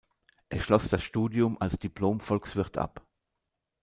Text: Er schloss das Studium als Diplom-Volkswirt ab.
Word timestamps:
Er 0.49 0.59
schloss 0.59 0.89
das 0.89 1.03
Studium 1.03 1.61
als 1.61 1.77
Diplom-Volkswirt 1.77 2.75
ab. 2.79 3.05